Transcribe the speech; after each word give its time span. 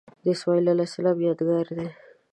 د 0.23 0.25
اسمیل 0.33 0.65
علیه 0.71 0.87
السلام 0.89 1.17
یادګار 1.27 1.65
دی. 1.77 1.87